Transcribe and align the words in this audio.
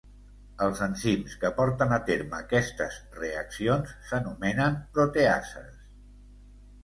Els 0.67 0.79
enzims 0.83 1.33
que 1.41 1.49
porten 1.57 1.91
a 1.97 1.99
terme 2.07 2.37
aquestes 2.45 2.97
reaccions 3.19 3.93
s'anomenen 4.07 4.79
proteases. 4.97 5.69